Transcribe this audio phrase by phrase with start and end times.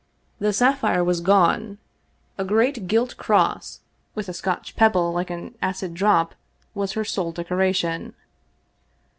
[0.39, 1.77] The sapphire was gone!
[2.35, 3.81] A great gilt cross,
[4.15, 6.33] with a Scotch pebble like an acid drop,
[6.73, 8.15] was her sole decoration.